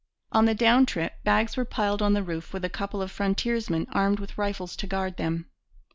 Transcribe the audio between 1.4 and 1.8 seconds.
were